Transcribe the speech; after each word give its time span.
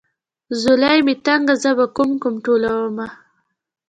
ځولۍ 0.61 0.97
مې 1.05 1.15
تنګه 1.25 1.55
زه 1.63 1.71
به 1.77 1.85
کوم 1.95 2.09
کوم 2.21 2.35
ټولومه. 2.45 3.07